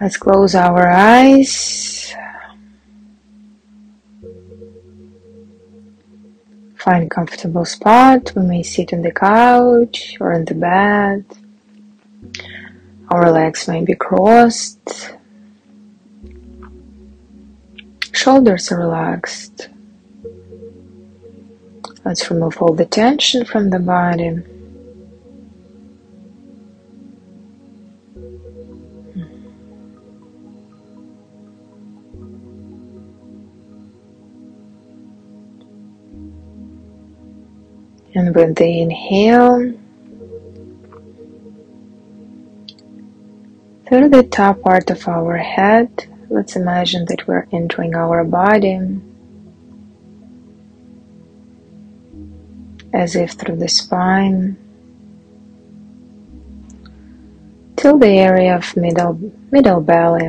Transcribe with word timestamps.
Let's 0.00 0.16
close 0.16 0.54
our 0.54 0.88
eyes. 0.88 2.14
Find 6.76 7.04
a 7.04 7.08
comfortable 7.08 7.64
spot. 7.64 8.32
We 8.34 8.42
may 8.42 8.62
sit 8.62 8.92
on 8.92 9.02
the 9.02 9.12
couch 9.12 10.16
or 10.20 10.32
in 10.32 10.44
the 10.44 10.54
bed. 10.54 11.24
Our 13.10 13.30
legs 13.30 13.68
may 13.68 13.84
be 13.84 13.94
crossed. 13.94 15.14
Shoulders 18.12 18.72
are 18.72 18.78
relaxed. 18.78 19.68
Let's 22.04 22.28
remove 22.30 22.60
all 22.60 22.74
the 22.74 22.86
tension 22.86 23.44
from 23.44 23.70
the 23.70 23.78
body. 23.78 24.42
With 38.38 38.54
the 38.54 38.80
inhale, 38.82 39.74
through 43.88 44.08
the 44.10 44.22
top 44.30 44.62
part 44.62 44.88
of 44.90 45.08
our 45.08 45.38
head, 45.38 45.90
let's 46.30 46.54
imagine 46.54 47.04
that 47.06 47.26
we're 47.26 47.48
entering 47.50 47.96
our 47.96 48.22
body. 48.22 48.78
As 52.92 53.16
if 53.16 53.32
through 53.32 53.56
the 53.56 53.68
spine. 53.68 54.56
Till 57.76 57.98
the 57.98 58.08
area 58.08 58.56
of 58.56 58.76
middle 58.76 59.14
middle 59.50 59.80
belly. 59.80 60.26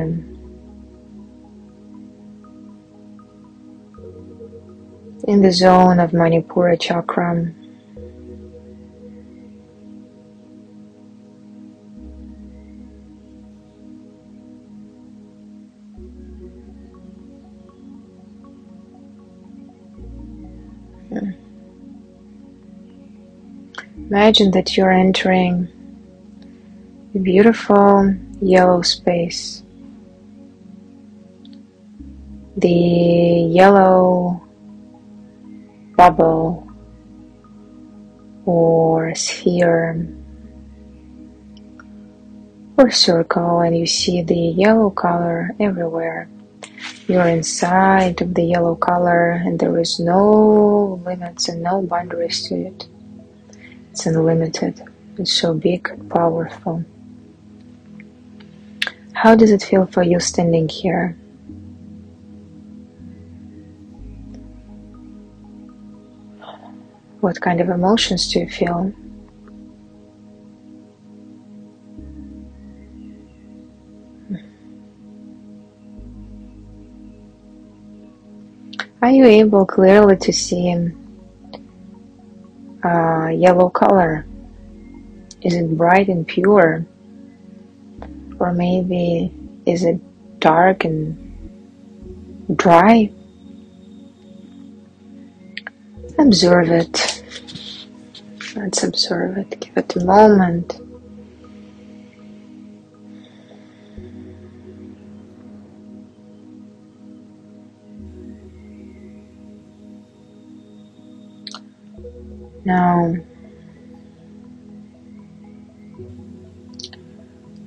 In 5.28 5.42
the 5.42 5.52
zone 5.52 6.00
of 6.00 6.10
Manipura 6.10 6.80
chakra 6.80 7.54
Imagine 24.08 24.50
that 24.52 24.76
you're 24.76 24.90
entering 24.90 25.68
a 27.14 27.18
beautiful 27.18 28.14
yellow 28.40 28.82
space. 28.82 29.62
The 32.56 32.68
yellow 32.68 34.42
bubble 35.96 36.66
or 38.46 39.14
sphere 39.14 40.08
or 42.76 42.90
circle 42.90 43.60
and 43.60 43.76
you 43.76 43.86
see 43.86 44.22
the 44.22 44.34
yellow 44.34 44.90
color 44.90 45.50
everywhere. 45.60 46.28
You're 47.06 47.28
inside 47.28 48.22
of 48.22 48.34
the 48.34 48.44
yellow 48.44 48.74
color 48.74 49.32
and 49.32 49.58
there 49.58 49.78
is 49.78 50.00
no 50.00 51.00
limits 51.04 51.48
and 51.48 51.62
no 51.62 51.82
boundaries 51.82 52.48
to 52.48 52.54
it. 52.54 52.86
It's 53.90 54.06
unlimited. 54.06 54.82
It's 55.18 55.32
so 55.32 55.54
big, 55.54 56.08
powerful. 56.08 56.84
How 59.12 59.34
does 59.34 59.50
it 59.50 59.62
feel 59.62 59.86
for 59.86 60.02
you 60.02 60.18
standing 60.18 60.68
here? 60.68 61.16
What 67.20 67.38
kind 67.42 67.60
of 67.60 67.68
emotions 67.68 68.32
do 68.32 68.40
you 68.40 68.48
feel? 68.48 68.94
Are 79.02 79.10
you 79.10 79.24
able 79.26 79.66
clearly 79.66 80.16
to 80.16 80.32
see 80.32 80.70
uh, 82.82 83.19
yellow 83.32 83.68
color? 83.68 84.26
Is 85.42 85.54
it 85.54 85.76
bright 85.76 86.08
and 86.08 86.26
pure? 86.26 86.86
Or 88.38 88.52
maybe 88.52 89.32
is 89.66 89.84
it 89.84 90.00
dark 90.40 90.84
and 90.84 91.16
dry? 92.56 93.10
Observe 96.18 96.70
it. 96.70 97.22
Let's 98.56 98.82
observe 98.82 99.38
it. 99.38 99.60
Give 99.60 99.76
it 99.76 99.96
a 99.96 100.04
moment. 100.04 100.80
Now, 112.64 113.16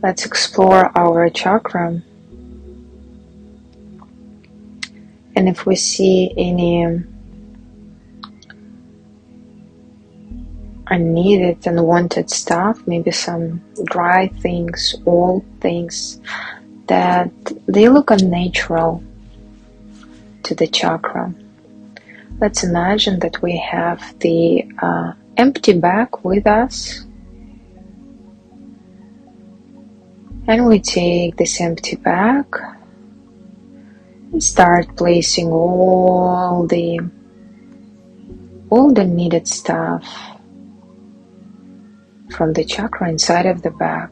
let's 0.02 0.26
explore 0.26 0.92
our 0.98 1.30
chakra. 1.30 2.02
And 5.36 5.50
if 5.50 5.66
we 5.66 5.76
see 5.76 6.32
any 6.38 7.04
unneeded 10.88 11.66
and 11.66 11.84
wanted 11.86 12.30
stuff, 12.30 12.86
maybe 12.86 13.12
some 13.12 13.62
dry 13.86 14.28
things, 14.28 14.96
old 15.06 15.44
things 15.60 16.20
that 16.88 17.32
they 17.66 17.90
look 17.90 18.12
unnatural 18.12 19.04
to 20.44 20.54
the 20.54 20.68
chakra. 20.68 21.34
Let's 22.44 22.62
imagine 22.62 23.20
that 23.20 23.42
we 23.42 23.56
have 23.56 24.20
the 24.20 24.68
uh, 24.78 25.14
empty 25.38 25.80
bag 25.80 26.10
with 26.24 26.46
us. 26.46 27.06
And 30.46 30.68
we 30.68 30.82
take 30.82 31.38
this 31.38 31.62
empty 31.62 31.96
bag 31.96 32.46
and 34.34 34.44
start 34.44 34.94
placing 34.98 35.54
all 35.54 36.68
the 36.68 37.00
all 38.70 38.92
the 38.92 39.06
needed 39.06 39.48
stuff 39.48 40.04
from 42.30 42.52
the 42.52 42.66
chakra 42.66 43.08
inside 43.08 43.46
of 43.46 43.62
the 43.62 43.72
bag. 43.72 44.12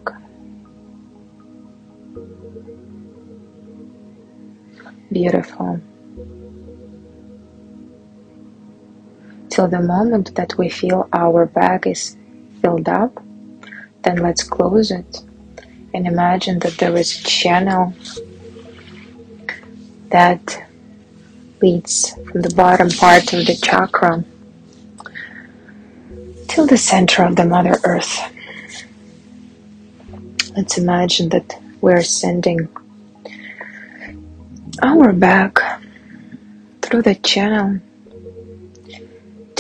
Beautiful. 5.12 5.82
Till 9.52 9.68
the 9.68 9.82
moment 9.82 10.34
that 10.36 10.58
we 10.58 10.70
feel 10.70 11.08
our 11.14 11.46
bag 11.46 11.86
is 11.86 12.18
filled 12.62 12.88
up, 12.88 13.22
then 14.04 14.18
let's 14.18 14.44
close 14.44 14.90
it 14.90 15.22
and 15.94 16.08
imagine 16.08 16.60
that 16.60 16.78
there 16.78 16.96
is 16.98 17.20
a 17.20 17.24
channel 17.24 17.94
that 20.10 20.64
leads 21.62 22.14
from 22.32 22.42
the 22.42 22.54
bottom 22.56 22.90
part 22.90 23.34
of 23.34 23.46
the 23.46 23.56
chakra 23.62 24.24
till 26.48 26.66
the 26.66 26.78
center 26.78 27.24
of 27.24 27.36
the 27.36 27.46
Mother 27.46 27.78
Earth. 27.84 28.20
Let's 30.56 30.78
imagine 30.78 31.30
that 31.30 31.62
we're 31.82 32.04
sending 32.04 32.68
our 34.82 35.14
bag 35.14 35.60
through 36.82 37.02
the 37.04 37.16
channel 37.16 37.80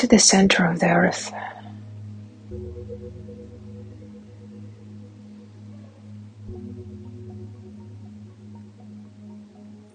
to 0.02 0.08
the 0.08 0.18
center 0.18 0.66
of 0.66 0.80
the 0.80 0.88
earth. 0.88 1.32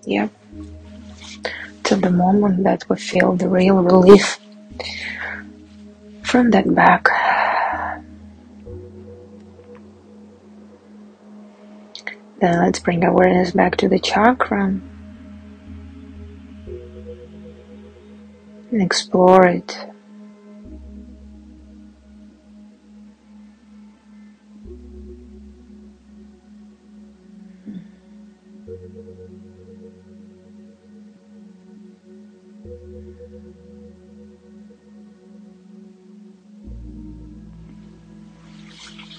Yep. 0.04 0.30
Till 1.82 1.98
the 1.98 2.10
moment 2.12 2.62
that 2.62 2.88
we 2.88 2.94
feel 2.94 3.32
the 3.32 3.48
real 3.48 3.82
relief 3.82 4.38
from 6.22 6.52
that 6.52 6.72
back. 6.72 7.08
Then 12.38 12.60
let's 12.60 12.78
bring 12.78 13.02
awareness 13.02 13.50
back 13.50 13.76
to 13.78 13.88
the 13.88 13.98
chakra 13.98 14.66
and 18.70 18.80
explore 18.80 19.46
it. 19.48 19.76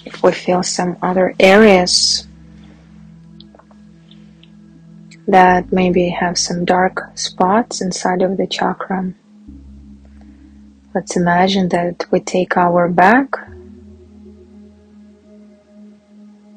If 0.06 0.24
we 0.24 0.32
feel 0.32 0.64
some 0.64 0.98
other 1.02 1.36
areas 1.40 2.28
that 5.28 5.72
maybe 5.72 6.10
have 6.10 6.38
some 6.38 6.64
dark 6.64 7.02
spots 7.16 7.82
inside 7.82 8.22
of 8.22 8.38
the 8.38 8.48
chakra, 8.48 9.14
let's 10.96 11.18
imagine 11.18 11.70
that 11.70 12.06
we 12.10 12.22
take 12.22 12.56
our 12.56 12.88
back 12.88 13.36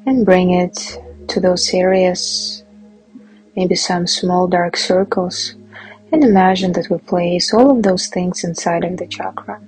and 0.05 0.25
bring 0.25 0.51
it 0.51 0.97
to 1.27 1.39
those 1.39 1.73
areas, 1.73 2.63
maybe 3.55 3.75
some 3.75 4.07
small 4.07 4.47
dark 4.47 4.75
circles, 4.75 5.55
and 6.11 6.23
imagine 6.23 6.73
that 6.73 6.89
we 6.89 6.97
place 6.97 7.53
all 7.53 7.71
of 7.71 7.83
those 7.83 8.07
things 8.07 8.43
inside 8.43 8.83
of 8.83 8.97
the 8.97 9.07
chakra. 9.07 9.61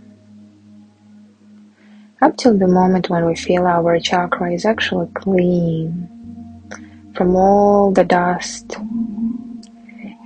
Up 2.22 2.38
till 2.38 2.58
the 2.58 2.68
moment 2.68 3.10
when 3.10 3.26
we 3.26 3.36
feel 3.36 3.66
our 3.66 4.00
chakra 4.00 4.52
is 4.54 4.66
actually 4.66 5.08
clean 5.14 6.10
from 7.16 7.36
all 7.36 7.92
the 7.92 8.04
dust, 8.04 8.76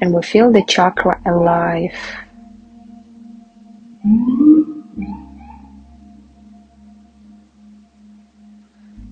and 0.01 0.13
we 0.13 0.21
feel 0.21 0.51
the 0.51 0.63
chakra 0.67 1.19
alive. 1.25 1.95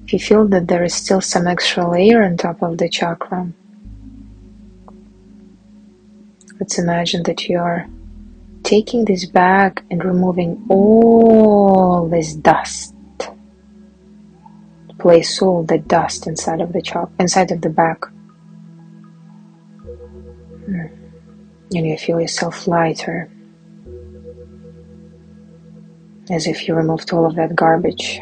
If 0.06 0.14
you 0.14 0.20
feel 0.20 0.48
that 0.50 0.68
there 0.68 0.84
is 0.84 0.94
still 0.94 1.22
some 1.22 1.48
extra 1.48 1.90
layer 1.90 2.24
on 2.24 2.38
top 2.38 2.62
of 2.62 2.78
the 2.78 2.88
chakra, 2.88 3.48
let's 6.60 6.80
imagine 6.80 7.24
that 7.24 7.48
you 7.48 7.60
are 7.60 7.88
taking 8.64 9.06
this 9.06 9.26
bag 9.26 9.84
and 9.92 10.04
removing 10.04 10.66
all 10.70 12.10
this 12.10 12.34
dust. 12.34 12.94
Place 14.98 15.42
all 15.42 15.64
the 15.64 15.78
dust 15.78 16.26
inside 16.26 16.62
of 16.62 16.74
the 16.74 16.82
chakra, 16.82 17.14
inside 17.20 17.52
of 17.52 17.62
the 17.62 17.70
bag. 17.70 18.06
Hmm. 20.66 20.88
And 21.76 21.86
you 21.86 21.98
feel 21.98 22.20
yourself 22.20 22.68
lighter, 22.68 23.30
as 26.30 26.48
if 26.48 26.68
you 26.68 26.74
removed 26.74 27.12
all 27.14 27.26
of 27.26 27.36
that 27.36 27.56
garbage. 27.56 28.20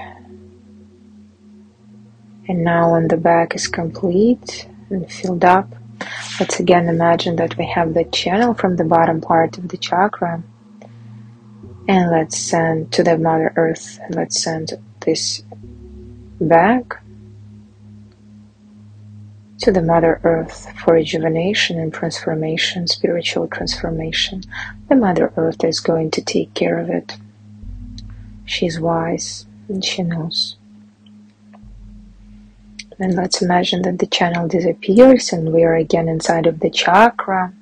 And 2.50 2.64
now 2.64 2.92
when 2.92 3.08
the 3.08 3.18
bag 3.18 3.56
is 3.56 3.68
complete 3.68 4.68
and 4.90 5.10
filled 5.10 5.46
up, 5.46 5.74
let's 6.40 6.60
again 6.60 6.88
imagine 6.88 7.36
that 7.36 7.58
we 7.58 7.66
have 7.68 7.94
the 7.94 8.06
channel 8.06 8.54
from 8.54 8.76
the 8.76 8.84
bottom 8.84 9.22
part 9.22 9.58
of 9.58 9.70
the 9.70 9.78
chakra. 9.78 10.44
And 11.88 12.12
let's 12.12 12.38
send 12.38 12.92
to 12.94 13.04
the 13.04 13.18
Mother 13.18 13.52
Earth, 13.56 14.00
let's 14.10 14.42
send 14.42 14.74
this 15.02 15.44
back 16.40 17.02
to 19.60 19.72
the 19.72 19.82
Mother 19.82 20.20
Earth 20.24 20.68
for 20.80 20.94
rejuvenation 20.94 21.80
and 21.80 21.94
transformation, 21.94 22.88
spiritual 22.88 23.48
transformation. 23.48 24.44
The 24.90 24.96
Mother 24.96 25.32
Earth 25.38 25.64
is 25.64 25.80
going 25.80 26.12
to 26.12 26.22
take 26.22 26.54
care 26.54 26.80
of 26.80 26.90
it. 26.90 27.18
She's 28.46 28.80
wise 28.80 29.46
and 29.68 29.84
she 29.84 30.04
knows. 30.04 30.58
And 33.00 33.16
let's 33.16 33.42
imagine 33.42 33.81
that 33.84 34.00
the 34.00 34.06
channel 34.06 34.48
disappears 34.48 35.34
and 35.34 35.51
we 35.51 35.63
are 35.63 35.75
again 35.75 36.07
inside 36.07 36.45
of 36.45 36.60
the 36.60 36.69
chakra. 36.69 37.54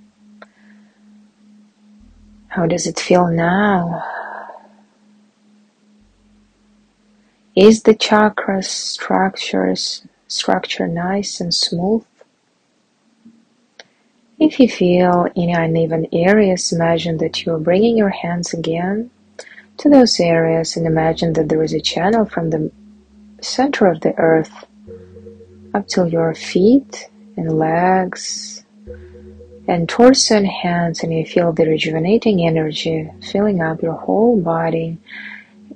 How 2.50 2.66
does 2.66 2.86
it 2.86 3.00
feel 3.00 3.28
now? 3.28 4.04
Is 7.56 7.84
the 7.84 7.94
chakra 7.94 8.62
structures 8.64 10.06
structure 10.28 10.88
nice 10.88 11.40
and 11.40 11.54
smooth? 11.54 12.06
If 14.40 14.60
you 14.60 14.68
feel 14.68 15.28
any 15.36 15.54
uneven 15.54 16.08
areas, 16.12 16.74
imagine 16.74 17.18
that 17.18 17.46
you 17.46 17.54
are 17.54 17.60
bringing 17.60 17.96
your 17.96 18.10
hands 18.10 18.54
again 18.54 19.12
to 19.78 19.90
those 19.90 20.20
areas 20.20 20.76
and 20.76 20.88
imagine 20.88 21.34
that 21.34 21.50
there 21.50 21.64
is 21.64 21.74
a 21.74 21.80
channel 21.80 22.26
from 22.26 22.50
the 22.50 22.72
center 23.42 23.88
of 23.88 24.02
the 24.02 24.14
earth 24.18 24.66
up 25.74 25.88
till 25.88 26.08
your 26.08 26.34
feet 26.34 27.10
and 27.38 27.58
legs 27.58 28.64
and 29.68 29.88
torso 29.88 30.36
and 30.36 30.48
hands 30.48 31.04
and 31.04 31.14
you 31.14 31.26
feel 31.26 31.52
the 31.54 31.66
rejuvenating 31.66 32.46
energy 32.46 33.10
filling 33.32 33.62
up 33.62 33.82
your 33.82 33.94
whole 33.94 34.40
body 34.40 34.98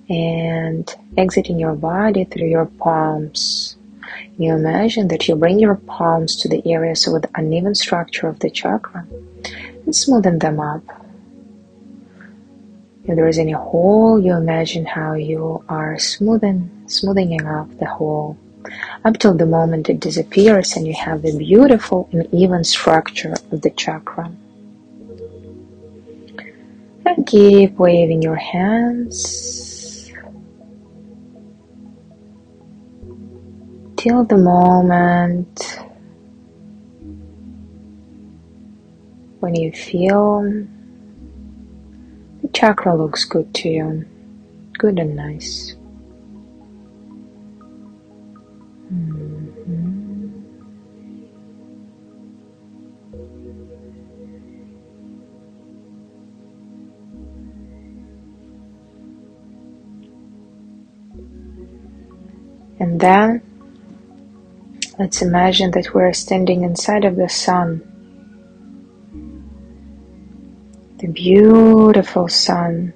and 0.10 0.94
exiting 1.18 1.60
your 1.60 1.76
body 1.76 2.26
through 2.26 2.48
your 2.48 2.66
palms. 2.66 3.78
You 4.38 4.54
imagine 4.54 5.08
that 5.08 5.28
you 5.28 5.36
bring 5.36 5.60
your 5.60 5.76
palms 5.76 6.36
to 6.38 6.50
the 6.50 6.62
areas 6.72 7.08
with 7.08 7.26
uneven 7.36 7.74
structure 7.74 8.28
of 8.28 8.40
the 8.40 8.50
chakra 8.50 9.08
and 9.10 9.94
smoothen 9.94 10.42
them 10.42 10.60
up. 10.60 10.84
If 13.06 13.16
there 13.16 13.28
is 13.28 13.38
any 13.38 13.52
hole, 13.52 14.20
you 14.20 14.34
imagine 14.34 14.86
how 14.86 15.14
you 15.14 15.64
are 15.70 15.98
smoothing, 16.00 16.70
smoothing 16.88 17.46
up 17.46 17.78
the 17.80 17.86
hole 17.86 18.38
up 19.04 19.18
till 19.18 19.34
the 19.34 19.46
moment 19.46 19.90
it 19.90 20.00
disappears 20.00 20.76
and 20.76 20.88
you 20.88 20.94
have 20.94 21.22
the 21.22 21.38
beautiful 21.38 22.10
and 22.12 22.28
even 22.34 22.64
structure 22.64 23.36
of 23.52 23.62
the 23.62 23.70
chakra. 23.72 24.32
And 27.06 27.28
keep 27.28 27.74
waving 27.74 28.22
your 28.22 28.36
hands 28.36 30.12
till 33.96 34.24
the 34.24 34.38
moment 34.38 35.80
when 39.40 39.56
you 39.56 39.72
feel 39.72 40.42
the 42.42 42.48
chakra 42.54 42.96
looks 42.96 43.26
good 43.26 43.54
to 43.54 43.70
you, 43.70 44.06
good 44.78 45.00
and 45.00 45.16
nice. 45.16 45.76
And 62.96 63.02
then 63.02 63.42
let's 64.98 65.22
imagine 65.22 65.72
that 65.72 65.94
we're 65.94 66.14
standing 66.14 66.64
inside 66.64 67.04
of 67.04 67.18
the 67.18 67.28
sun. 67.28 67.82
The 71.00 71.08
beautiful 71.08 72.30
sun. 72.30 72.94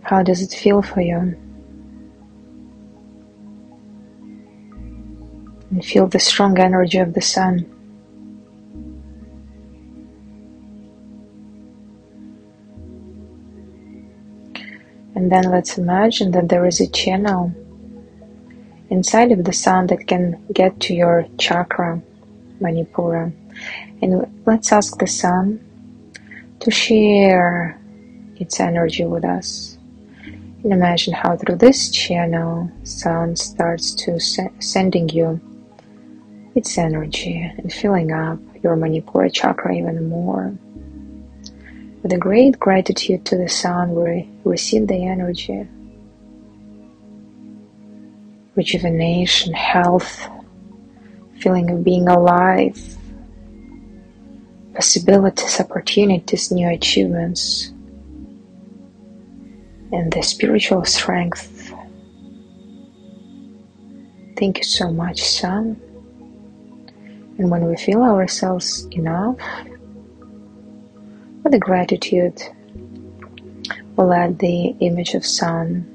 How 0.00 0.22
does 0.22 0.40
it 0.40 0.58
feel 0.58 0.80
for 0.80 1.02
you? 1.02 1.36
And 5.70 5.84
feel 5.84 6.06
the 6.06 6.18
strong 6.18 6.58
energy 6.58 6.96
of 6.96 7.12
the 7.12 7.20
sun. 7.20 7.70
And 15.16 15.32
then 15.32 15.50
let's 15.50 15.78
imagine 15.78 16.30
that 16.32 16.50
there 16.50 16.66
is 16.66 16.78
a 16.78 16.86
channel 16.86 17.50
inside 18.90 19.32
of 19.32 19.44
the 19.44 19.52
sun 19.52 19.86
that 19.86 20.06
can 20.06 20.44
get 20.52 20.78
to 20.80 20.94
your 20.94 21.26
chakra, 21.38 22.02
Manipura. 22.60 23.32
And 24.02 24.26
let's 24.44 24.70
ask 24.72 24.98
the 24.98 25.06
sun 25.06 25.58
to 26.60 26.70
share 26.70 27.80
its 28.36 28.60
energy 28.60 29.06
with 29.06 29.24
us. 29.24 29.78
And 30.62 30.72
imagine 30.72 31.14
how 31.14 31.36
through 31.38 31.56
this 31.56 31.90
channel, 31.90 32.70
sun 32.84 33.36
starts 33.36 33.94
to 34.04 34.20
se- 34.20 34.52
sending 34.58 35.08
you 35.08 35.40
its 36.54 36.76
energy 36.76 37.40
and 37.56 37.72
filling 37.72 38.12
up 38.12 38.38
your 38.62 38.76
Manipura 38.76 39.32
chakra 39.32 39.74
even 39.74 40.10
more. 40.10 40.52
With 42.06 42.12
a 42.12 42.18
great 42.18 42.60
gratitude 42.60 43.24
to 43.24 43.36
the 43.36 43.48
sun, 43.48 43.92
we 43.96 44.30
receive 44.44 44.86
the 44.86 45.06
energy, 45.06 45.66
rejuvenation, 48.54 49.52
health, 49.52 50.28
feeling 51.40 51.68
of 51.68 51.82
being 51.82 52.06
alive, 52.06 52.78
possibilities, 54.72 55.58
opportunities, 55.58 56.52
new 56.52 56.68
achievements, 56.68 57.72
and 59.90 60.12
the 60.12 60.22
spiritual 60.22 60.84
strength 60.84 61.72
Thank 64.36 64.58
you 64.58 64.64
so 64.64 64.92
much, 64.92 65.20
Sun. 65.24 65.80
And 67.38 67.50
when 67.50 67.66
we 67.66 67.76
feel 67.76 68.04
ourselves 68.04 68.86
enough, 68.92 69.38
with 71.46 71.52
the 71.52 71.58
gratitude, 71.60 72.42
we'll 73.94 74.08
let 74.08 74.36
the 74.40 74.74
image 74.80 75.14
of 75.14 75.24
Sun 75.24 75.86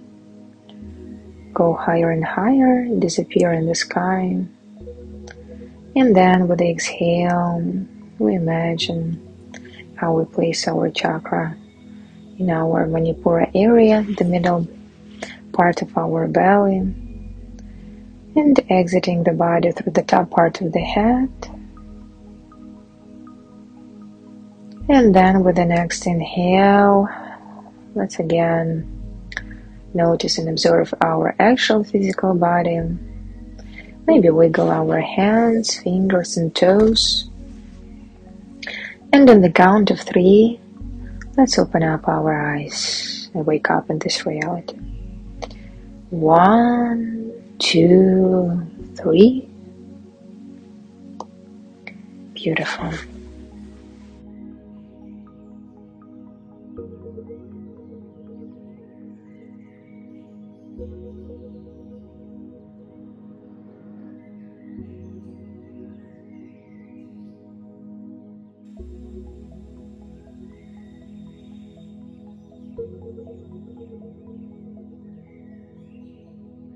go 1.53 1.73
higher 1.73 2.09
and 2.09 2.23
higher, 2.23 2.87
disappear 2.99 3.51
in 3.51 3.65
the 3.65 3.75
sky. 3.75 4.45
And 5.93 6.15
then 6.15 6.47
with 6.47 6.59
the 6.59 6.69
exhale, 6.69 7.61
we 8.17 8.35
imagine 8.35 9.19
how 9.97 10.13
we 10.13 10.23
place 10.23 10.69
our 10.69 10.89
chakra 10.89 11.57
in 12.39 12.49
our 12.49 12.87
Manipura 12.87 13.51
area, 13.53 14.03
the 14.03 14.23
middle 14.23 14.65
part 15.51 15.81
of 15.81 15.97
our 15.97 16.29
belly, 16.29 16.77
and 18.37 18.57
exiting 18.69 19.25
the 19.25 19.33
body 19.33 19.73
through 19.73 19.91
the 19.91 20.03
top 20.03 20.29
part 20.29 20.61
of 20.61 20.71
the 20.71 20.79
head. 20.79 21.29
And 24.89 25.15
then 25.15 25.43
with 25.43 25.55
the 25.55 25.65
next 25.65 26.05
inhale, 26.05 27.07
let's 27.95 28.19
again 28.19 28.87
notice 29.93 30.37
and 30.37 30.49
observe 30.49 30.93
our 31.01 31.35
actual 31.39 31.83
physical 31.83 32.33
body. 32.33 32.79
Maybe 34.07 34.29
wiggle 34.29 34.69
our 34.69 34.99
hands, 34.99 35.77
fingers, 35.77 36.37
and 36.37 36.53
toes. 36.55 37.29
And 39.13 39.29
on 39.29 39.41
the 39.41 39.51
count 39.51 39.91
of 39.91 39.99
three, 39.99 40.59
let's 41.37 41.59
open 41.59 41.83
up 41.83 42.07
our 42.07 42.55
eyes 42.55 43.29
and 43.33 43.45
wake 43.45 43.69
up 43.69 43.89
in 43.89 43.99
this 43.99 44.25
reality. 44.25 44.77
One, 46.09 47.31
two, 47.59 48.65
three. 48.95 49.47
Beautiful. 52.33 52.91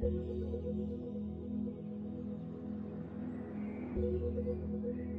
Thank 0.05 0.17
you. 3.95 5.14